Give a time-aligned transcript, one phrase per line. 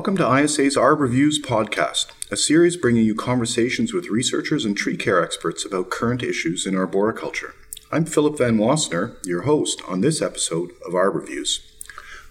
[0.00, 4.96] Welcome to ISA's Arb Reviews podcast, a series bringing you conversations with researchers and tree
[4.96, 7.54] care experts about current issues in arboriculture.
[7.92, 11.60] I'm Philip Van Wassenaer, your host on this episode of Arb Reviews.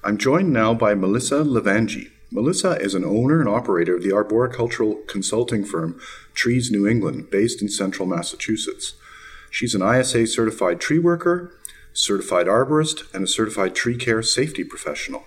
[0.04, 2.10] I'm joined now by Melissa LeVangie.
[2.32, 6.02] Melissa is an owner and operator of the arboricultural consulting firm
[6.34, 8.96] Trees New England, based in central Massachusetts.
[9.52, 11.56] She's an ISA certified tree worker,
[11.94, 15.26] certified arborist, and a certified tree care safety professional.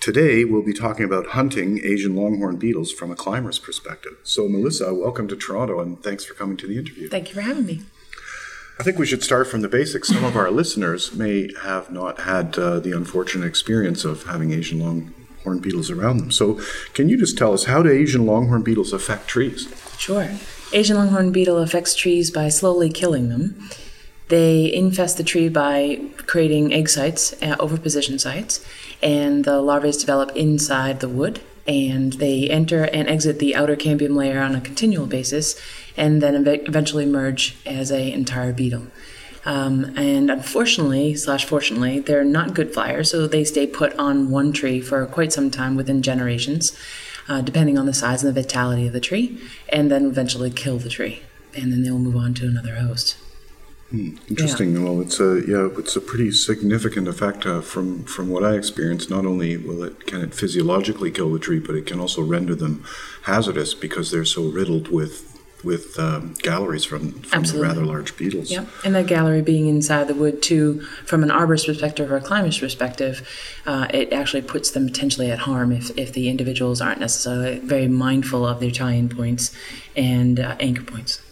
[0.00, 4.12] Today, we'll be talking about hunting Asian longhorn beetles from a climber's perspective.
[4.22, 7.08] So, Melissa, welcome to Toronto and thanks for coming to the interview.
[7.08, 7.82] Thank you for having me.
[8.78, 10.08] I think we should start from the basics.
[10.08, 14.80] Some of our listeners may have not had uh, the unfortunate experience of having Asian
[14.80, 16.30] longhorn beetles around them.
[16.30, 16.60] So,
[16.92, 19.72] can you just tell us how do Asian longhorn beetles affect trees?
[19.96, 20.28] Sure.
[20.72, 23.70] Asian longhorn beetle affects trees by slowly killing them.
[24.28, 28.64] They infest the tree by creating egg sites, uh, oviposition sites,
[29.02, 31.40] and the larvae develop inside the wood.
[31.66, 35.58] And they enter and exit the outer cambium layer on a continual basis,
[35.96, 38.86] and then ev- eventually merge as a entire beetle.
[39.46, 44.52] Um, and unfortunately, slash fortunately, they're not good flyers, so they stay put on one
[44.52, 46.76] tree for quite some time within generations,
[47.28, 49.38] uh, depending on the size and the vitality of the tree,
[49.70, 51.22] and then eventually kill the tree.
[51.54, 53.16] And then they'll move on to another host.
[53.94, 54.82] Hmm, interesting.
[54.82, 59.08] Well, it's a yeah, it's a pretty significant effect uh, from from what I experienced.
[59.08, 62.56] Not only will it can it physiologically kill the tree, but it can also render
[62.56, 62.84] them
[63.22, 65.30] hazardous because they're so riddled with
[65.62, 68.50] with um, galleries from, from the rather large beetles.
[68.50, 68.68] Yep.
[68.84, 72.58] And that gallery being inside the wood, too, from an arborist perspective or a climber's
[72.58, 73.26] perspective,
[73.64, 77.88] uh, it actually puts them potentially at harm if, if the individuals aren't necessarily very
[77.88, 79.56] mindful of their tie in points
[79.96, 81.22] and uh, anchor points.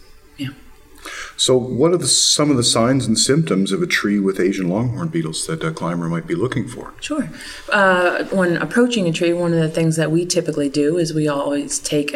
[1.37, 4.69] So, what are the, some of the signs and symptoms of a tree with Asian
[4.69, 6.93] longhorn beetles that a climber might be looking for?
[7.01, 7.29] Sure.
[7.71, 11.27] Uh, when approaching a tree, one of the things that we typically do is we
[11.27, 12.13] always take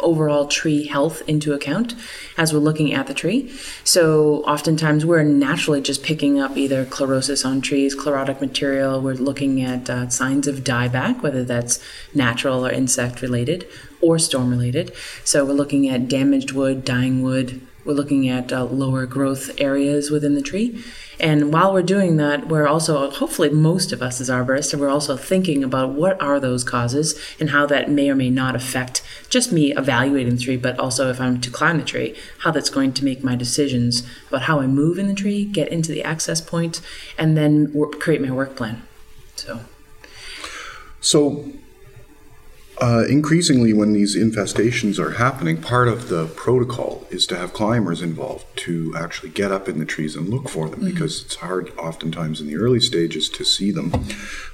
[0.00, 1.94] overall tree health into account
[2.36, 3.52] as we're looking at the tree.
[3.84, 9.00] So oftentimes we're naturally just picking up either chlorosis on trees, chlorotic material.
[9.00, 11.82] We're looking at uh, signs of dieback, whether that's
[12.14, 13.66] natural or insect related
[14.00, 14.92] or storm related.
[15.24, 20.10] So we're looking at damaged wood, dying wood, we're looking at uh, lower growth areas
[20.10, 20.82] within the tree.
[21.20, 25.16] And while we're doing that, we're also, hopefully, most of us as arborists, we're also
[25.16, 29.52] thinking about what are those causes and how that may or may not affect just
[29.52, 32.92] me evaluating the tree, but also if I'm to climb the tree, how that's going
[32.94, 36.40] to make my decisions about how I move in the tree, get into the access
[36.40, 36.80] point,
[37.16, 38.82] and then work, create my work plan.
[39.36, 39.60] So,
[41.00, 41.52] So,
[42.80, 48.00] uh, increasingly, when these infestations are happening, part of the protocol is to have climbers
[48.00, 51.70] involved to actually get up in the trees and look for them because it's hard,
[51.78, 53.92] oftentimes, in the early stages to see them.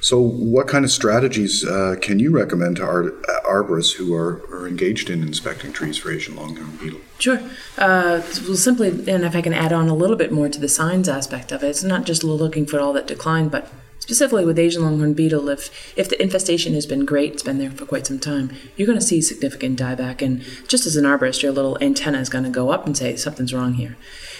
[0.00, 3.12] So, what kind of strategies uh, can you recommend to ar-
[3.48, 7.00] arborists who are, are engaged in inspecting trees for Asian longhorn beetle?
[7.18, 7.38] Sure.
[7.78, 10.68] Uh, well, simply, and if I can add on a little bit more to the
[10.68, 13.72] signs aspect of it, it's not just looking for all that decline, but
[14.08, 17.70] specifically with Asian longhorn beetle, if if the infestation has been great, it's been there
[17.70, 21.42] for quite some time, you're going to see significant dieback, and just as an arborist,
[21.42, 23.98] your little antenna is going to go up and say something's wrong here,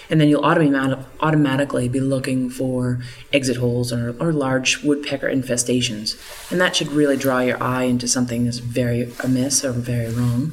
[0.09, 6.17] and then you'll automatic, automatically be looking for exit holes or, or large woodpecker infestations,
[6.51, 10.53] and that should really draw your eye into something that's very amiss or very wrong.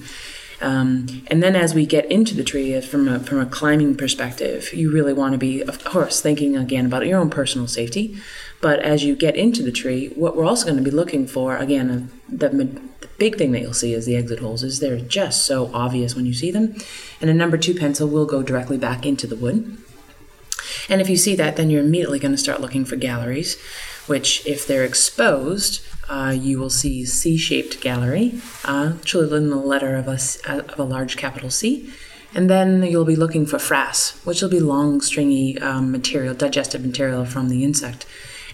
[0.61, 3.95] Um, and then as we get into the tree, uh, from a, from a climbing
[3.95, 8.17] perspective, you really want to be, of course, thinking again about your own personal safety.
[8.61, 11.57] But as you get into the tree, what we're also going to be looking for,
[11.57, 12.81] again, uh, the, the
[13.17, 16.25] big thing that you'll see is the exit holes, is they're just so obvious when
[16.25, 16.75] you see them.
[17.19, 19.77] And a number two pencil will go directly back into the wood.
[20.87, 23.59] And if you see that, then you're immediately going to start looking for galleries,
[24.07, 30.07] which, if they're exposed, uh, you will see C-shaped gallery, uh, in the letter of
[30.07, 31.91] a, uh, of a large capital C.
[32.33, 36.85] And then you'll be looking for frass, which will be long, stringy um, material, digestive
[36.85, 38.05] material from the insect.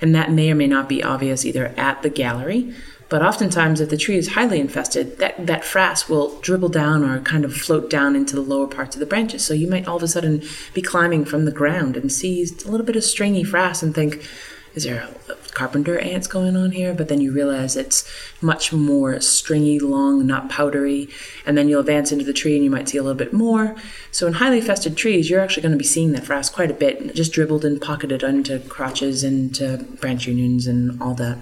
[0.01, 2.73] And that may or may not be obvious either at the gallery,
[3.09, 7.19] but oftentimes if the tree is highly infested, that, that frass will dribble down or
[7.19, 9.43] kind of float down into the lower parts of the branches.
[9.43, 10.43] So you might all of a sudden
[10.73, 14.25] be climbing from the ground and see a little bit of stringy frass and think,
[14.73, 16.93] is there a carpenter ants going on here?
[16.93, 18.09] But then you realize it's
[18.41, 21.09] much more stringy, long, not powdery.
[21.45, 23.75] And then you'll advance into the tree and you might see a little bit more.
[24.11, 26.75] So in highly infested trees, you're actually going to be seeing that frass quite a
[26.75, 31.37] bit, just dribbled and pocketed onto crotches and to branch unions and all that.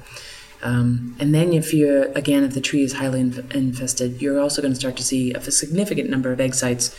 [0.62, 4.62] Um, and then, if you're again, if the tree is highly inf- infested, you're also
[4.62, 6.94] going to start to see a significant number of egg sites.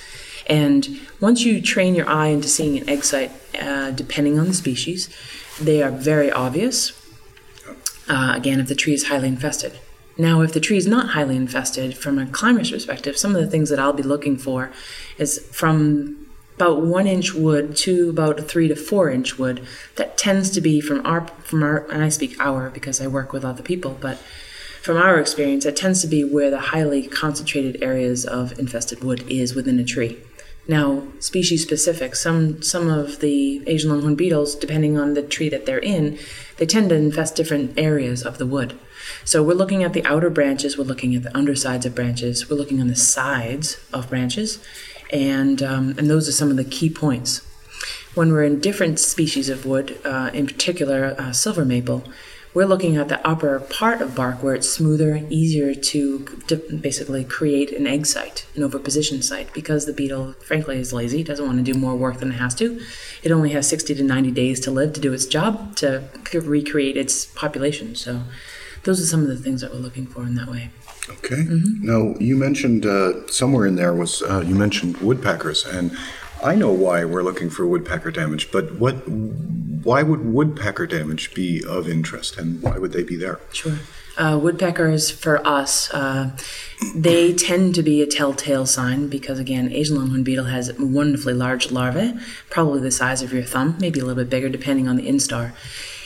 [0.46, 3.30] And once you train your eye into seeing an egg site,
[3.60, 5.10] uh, depending on the species,
[5.60, 6.92] they are very obvious.
[8.08, 9.78] Uh, again, if the tree is highly infested.
[10.18, 13.50] Now, if the tree is not highly infested, from a climber's perspective, some of the
[13.50, 14.70] things that I'll be looking for
[15.16, 16.26] is from
[16.56, 19.66] about one inch wood to about three to four inch wood.
[19.96, 23.32] That tends to be from our from our and I speak our because I work
[23.32, 24.18] with other people, but
[24.82, 29.24] from our experience, that tends to be where the highly concentrated areas of infested wood
[29.28, 30.18] is within a tree.
[30.68, 35.66] Now, species specific, some some of the Asian longhorn beetles, depending on the tree that
[35.66, 36.18] they're in,
[36.58, 38.78] they tend to infest different areas of the wood.
[39.24, 42.56] So we're looking at the outer branches, we're looking at the undersides of branches, we're
[42.56, 44.62] looking on the sides of branches,
[45.10, 47.46] and um, and those are some of the key points.
[48.14, 52.04] When we're in different species of wood, uh, in particular uh, silver maple,
[52.52, 57.24] we're looking at the upper part of bark where it's smoother, easier to, to basically
[57.24, 61.64] create an egg site, an oviposition site, because the beetle, frankly, is lazy, doesn't want
[61.64, 62.80] to do more work than it has to.
[63.22, 66.96] It only has 60 to 90 days to live to do its job to recreate
[66.96, 67.94] its population.
[67.94, 68.22] So,
[68.84, 70.70] those are some of the things that we're looking for in that way.
[71.08, 71.36] Okay.
[71.36, 71.86] Mm-hmm.
[71.86, 75.96] Now, you mentioned uh, somewhere in there was uh, you mentioned woodpeckers, and
[76.42, 79.06] I know why we're looking for woodpecker damage, but what?
[79.08, 83.40] Why would woodpecker damage be of interest, and why would they be there?
[83.52, 83.78] Sure.
[84.18, 86.36] Uh, woodpeckers for us, uh,
[86.94, 91.70] they tend to be a telltale sign because again, Asian longhorn beetle has wonderfully large
[91.70, 92.14] larvae,
[92.50, 95.52] probably the size of your thumb, maybe a little bit bigger depending on the instar.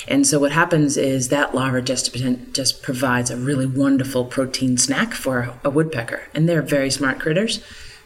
[0.06, 2.14] And so what happens is that larva just
[2.52, 7.64] just provides a really wonderful protein snack for a woodpecker, and they're very smart critters.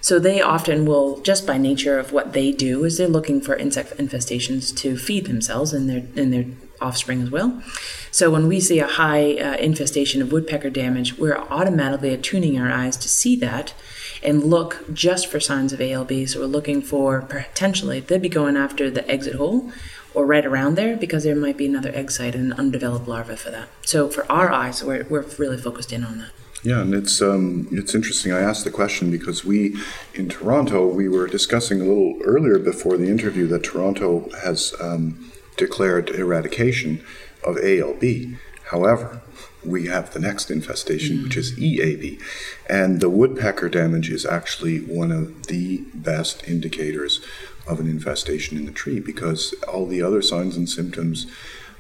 [0.08, 3.54] So they often will, just by nature of what they do, is they're looking for
[3.54, 6.46] insect infestations to feed themselves and their and their
[6.80, 7.62] offspring as well.
[8.10, 12.70] So when we see a high uh, infestation of woodpecker damage, we're automatically attuning our
[12.70, 13.74] eyes to see that
[14.22, 16.26] and look just for signs of ALB.
[16.26, 19.70] So we're looking for potentially they'd be going after the exit hole
[20.14, 23.36] or right around there because there might be another egg site and an undeveloped larva
[23.36, 23.68] for that.
[23.82, 26.30] So for our eyes, we're, we're really focused in on that.
[26.62, 28.32] Yeah, and it's um, it's interesting.
[28.32, 29.76] I asked the question because we
[30.14, 35.30] in Toronto we were discussing a little earlier before the interview that Toronto has um,
[35.56, 37.04] declared eradication
[37.44, 38.36] of ALB.
[38.70, 39.22] However,
[39.64, 41.24] we have the next infestation, mm.
[41.24, 42.20] which is EAB,
[42.68, 47.20] and the woodpecker damage is actually one of the best indicators
[47.68, 51.26] of an infestation in the tree because all the other signs and symptoms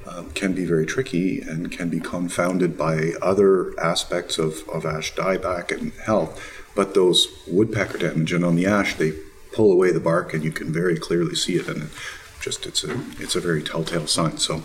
[0.08, 5.14] um, can be very tricky and can be confounded by other aspects of, of ash
[5.14, 6.40] dieback and health.
[6.74, 9.12] But those woodpecker damage, and on the ash, they
[9.52, 11.90] pull away the bark and you can very clearly see it, and
[12.40, 14.38] just it's a it's a very telltale sign.
[14.38, 14.62] So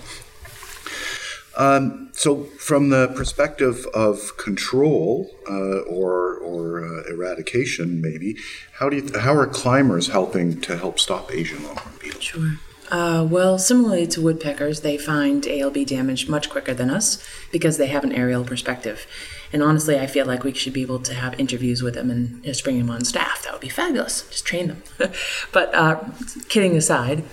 [1.56, 8.38] um, so, from the perspective of control uh, or or uh, eradication, maybe
[8.74, 12.22] how do you, how are climbers helping to help stop Asian longhorn beetle?
[12.22, 12.54] Sure.
[12.94, 17.88] Uh, well, similarly to woodpeckers, they find ALB damage much quicker than us because they
[17.88, 19.08] have an aerial perspective.
[19.52, 22.44] And honestly, I feel like we should be able to have interviews with them and
[22.44, 23.42] just bring them on staff.
[23.42, 24.30] That would be fabulous.
[24.30, 24.84] Just train them.
[25.52, 26.04] but uh,
[26.50, 27.24] kidding aside,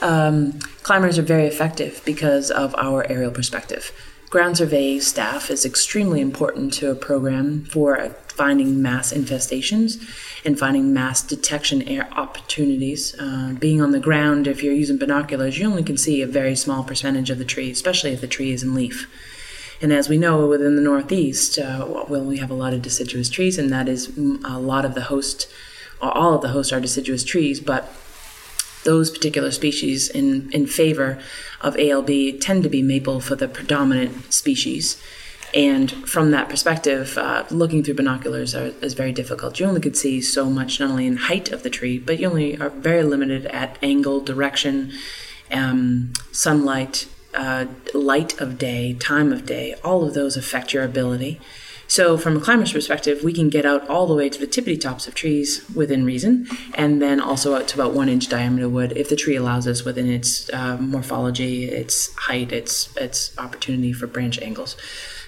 [0.00, 3.92] um, climbers are very effective because of our aerial perspective.
[4.30, 10.00] Ground survey staff is extremely important to a program for finding mass infestations
[10.44, 11.82] and finding mass detection
[12.12, 13.18] opportunities.
[13.18, 16.54] Uh, being on the ground, if you're using binoculars, you only can see a very
[16.54, 19.10] small percentage of the tree, especially if the tree is in leaf.
[19.82, 23.30] And as we know, within the Northeast, uh, well, we have a lot of deciduous
[23.30, 25.48] trees, and that is a lot of the host,
[26.00, 27.92] all of the hosts are deciduous trees, but
[28.84, 31.18] those particular species in, in favor
[31.60, 35.00] of ALB tend to be maple for the predominant species.
[35.52, 39.58] And from that perspective, uh, looking through binoculars are, is very difficult.
[39.58, 42.28] You only could see so much, not only in height of the tree, but you
[42.28, 44.92] only are very limited at angle, direction,
[45.50, 49.74] um, sunlight, uh, light of day, time of day.
[49.82, 51.40] All of those affect your ability.
[51.90, 54.80] So, from a climber's perspective, we can get out all the way to the tippity
[54.80, 58.92] tops of trees within reason, and then also out to about one inch diameter wood
[58.94, 64.06] if the tree allows us within its uh, morphology, its height, its its opportunity for
[64.06, 64.76] branch angles.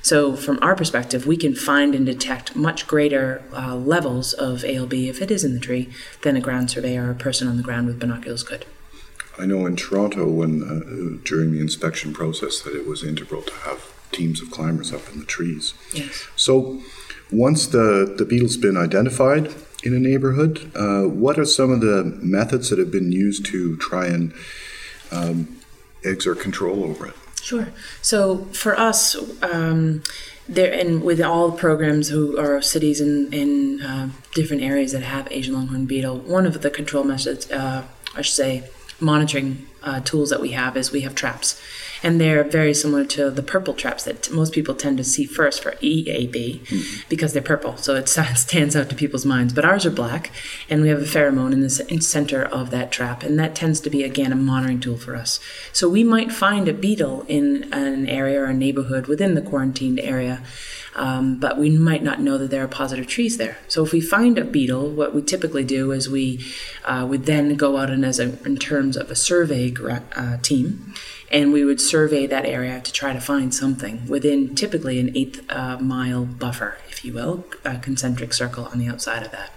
[0.03, 4.95] So, from our perspective, we can find and detect much greater uh, levels of ALB
[5.09, 5.91] if it is in the tree
[6.21, 8.67] than a ground surveyor or a person on the ground with binoculars could.
[9.37, 13.55] I know in Toronto, when uh, during the inspection process, that it was integral to
[13.67, 15.75] have teams of climbers up in the trees.
[15.93, 16.27] Yes.
[16.37, 16.81] So
[17.31, 19.53] once the, the beetle's been identified
[19.83, 23.77] in a neighborhood, uh, what are some of the methods that have been used to
[23.79, 24.33] try and
[25.11, 25.59] um,
[26.05, 27.15] exert control over it?
[27.43, 27.69] Sure.
[28.03, 30.03] So for us, um,
[30.49, 35.27] there and with all programs who are cities in in uh, different areas that have
[35.31, 38.65] Asian longhorn beetle, one of the control methods, uh, I should say,
[39.01, 41.61] monitoring uh, tools that we have is we have traps.
[42.03, 45.63] And they're very similar to the purple traps that most people tend to see first
[45.63, 47.09] for EAB mm-hmm.
[47.09, 49.53] because they're purple, so it stands out to people's minds.
[49.53, 50.31] But ours are black,
[50.69, 53.91] and we have a pheromone in the center of that trap, and that tends to
[53.91, 55.41] be again a monitoring tool for us.
[55.73, 60.01] So we might find a beetle in an area or a neighborhood within the quarantined
[60.01, 60.43] area.
[60.95, 63.57] Um, but we might not know that there are positive trees there.
[63.67, 66.45] So if we find a beetle, what we typically do is we
[66.85, 70.93] uh, would then go out and as a, in terms of a survey uh, team,
[71.33, 75.43] and we would survey that area to try to find something within typically an eighth
[75.51, 79.51] uh, mile buffer, if you will, a concentric circle on the outside of that.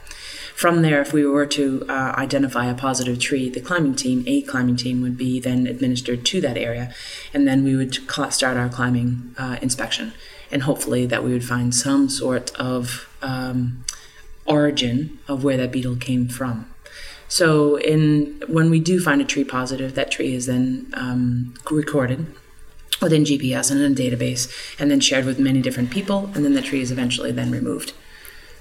[0.56, 4.42] From there, if we were to uh, identify a positive tree, the climbing team, a
[4.42, 6.94] climbing team, would be then administered to that area,
[7.34, 10.14] and then we would start our climbing uh, inspection,
[10.50, 13.84] and hopefully that we would find some sort of um,
[14.46, 16.74] origin of where that beetle came from.
[17.28, 22.28] So, in when we do find a tree positive, that tree is then um, recorded
[23.02, 26.54] within GPS and in a database, and then shared with many different people, and then
[26.54, 27.94] the tree is eventually then removed.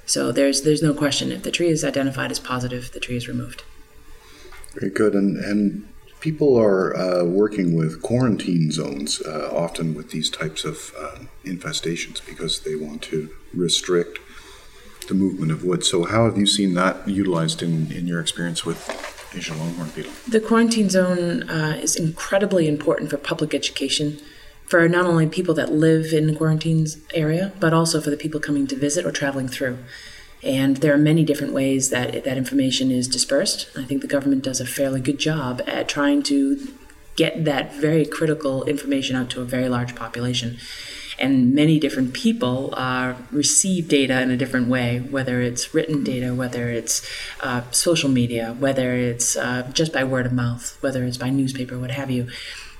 [0.06, 3.28] So there's there's no question if the tree is identified as positive, the tree is
[3.28, 3.64] removed.
[4.74, 5.88] Very good, and and
[6.20, 12.24] people are uh, working with quarantine zones uh, often with these types of uh, infestations
[12.24, 14.18] because they want to restrict
[15.04, 15.84] the movement of wood.
[15.84, 18.78] So, how have you seen that utilized in, in your experience with
[19.34, 20.12] Asian longhorn beetle?
[20.28, 24.18] The quarantine zone uh, is incredibly important for public education
[24.66, 28.40] for not only people that live in the quarantine area, but also for the people
[28.40, 29.78] coming to visit or traveling through.
[30.42, 33.68] And there are many different ways that that information is dispersed.
[33.76, 36.68] I think the government does a fairly good job at trying to
[37.16, 40.58] get that very critical information out to a very large population
[41.18, 46.34] and many different people uh, receive data in a different way, whether it's written data,
[46.34, 47.08] whether it's
[47.40, 51.78] uh, social media, whether it's uh, just by word of mouth, whether it's by newspaper,
[51.78, 52.28] what have you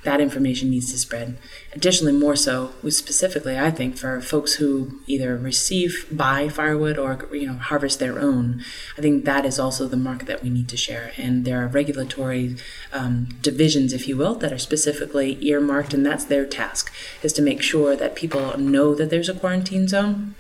[0.05, 1.37] that information needs to spread.
[1.73, 7.47] Additionally, more so, specifically, I think for folks who either receive, buy firewood, or you
[7.47, 8.63] know harvest their own,
[8.97, 11.13] I think that is also the market that we need to share.
[11.17, 12.57] And there are regulatory
[12.93, 16.93] um, divisions, if you will, that are specifically earmarked, and that's their task
[17.23, 20.35] is to make sure that people know that there's a quarantine zone,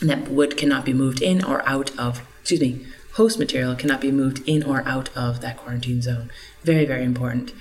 [0.00, 2.22] and that wood cannot be moved in or out of.
[2.42, 2.86] Excuse me.
[3.14, 6.30] Host material cannot be moved in or out of that quarantine zone.
[6.64, 7.54] Very, very important.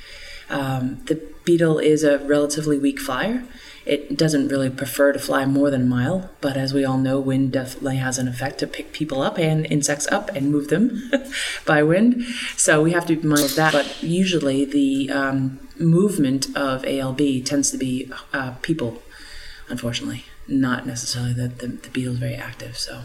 [0.49, 3.43] Um, the beetle is a relatively weak flyer.
[3.85, 7.19] It doesn't really prefer to fly more than a mile, but as we all know,
[7.19, 11.11] wind definitely has an effect to pick people up and insects up and move them
[11.65, 12.25] by wind.
[12.57, 13.73] So we have to be mindful of that.
[13.73, 19.03] But usually, the um, movement of ALB tends to be uh, people,
[19.69, 22.77] unfortunately, not necessarily that the, the beetle is very active.
[22.79, 23.03] So.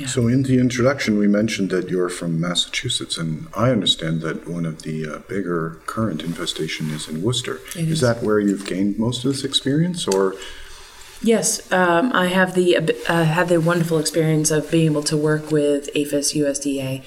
[0.00, 0.06] Yeah.
[0.06, 4.64] So, in the introduction, we mentioned that you're from Massachusetts, and I understand that one
[4.64, 7.60] of the uh, bigger current infestation is in Worcester.
[7.76, 7.90] Is.
[7.90, 8.00] is.
[8.00, 10.36] that where you've gained most of this experience, or?
[11.20, 15.50] Yes, um, I have the uh, had the wonderful experience of being able to work
[15.50, 17.04] with APHIS USDA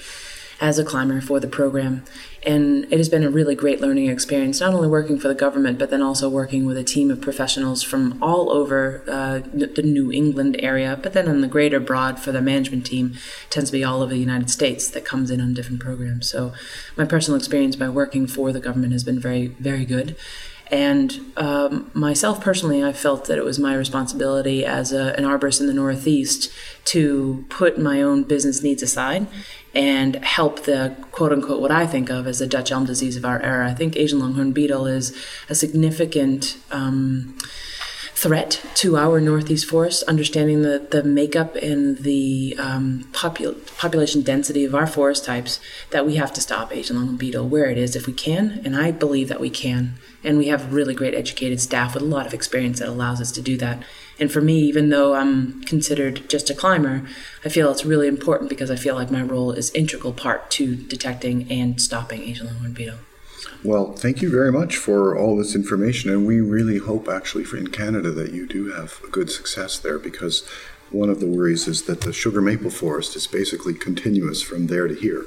[0.60, 2.04] as a climber for the program.
[2.46, 5.78] And it has been a really great learning experience, not only working for the government,
[5.78, 10.12] but then also working with a team of professionals from all over uh, the New
[10.12, 13.14] England area, but then in the greater broad for the management team
[13.48, 16.28] tends to be all over the United States that comes in on different programs.
[16.28, 16.52] So
[16.96, 20.16] my personal experience by working for the government has been very, very good.
[20.70, 25.60] And um, myself personally, I felt that it was my responsibility as a, an arborist
[25.60, 26.50] in the Northeast
[26.86, 29.26] to put my own business needs aside
[29.74, 33.24] and help the quote unquote what I think of as the Dutch elm disease of
[33.24, 33.68] our era.
[33.68, 35.16] I think Asian longhorn beetle is
[35.48, 36.56] a significant.
[36.70, 37.36] Um,
[38.24, 44.64] threat to our northeast forest, understanding the, the makeup and the um, popul- population density
[44.64, 47.94] of our forest types, that we have to stop Asian longhorn beetle where it is
[47.94, 49.96] if we can, and I believe that we can.
[50.24, 53.30] And we have really great educated staff with a lot of experience that allows us
[53.32, 53.82] to do that.
[54.18, 57.06] And for me, even though I'm considered just a climber,
[57.44, 60.76] I feel it's really important because I feel like my role is integral part to
[60.76, 63.00] detecting and stopping Asian longhorn beetle.
[63.62, 67.56] Well, thank you very much for all this information, and we really hope actually for
[67.56, 70.46] in Canada that you do have a good success there because
[70.90, 74.86] one of the worries is that the sugar maple forest is basically continuous from there
[74.86, 75.24] to here.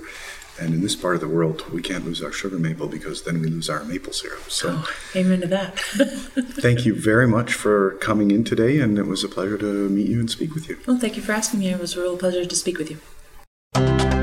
[0.60, 3.42] And in this part of the world, we can't lose our sugar maple because then
[3.42, 4.50] we lose our maple syrup.
[4.50, 5.78] So, oh, amen to that.
[6.62, 10.08] thank you very much for coming in today, and it was a pleasure to meet
[10.08, 10.80] you and speak with you.
[10.88, 11.70] Well, thank you for asking me.
[11.70, 14.17] It was a real pleasure to speak with you.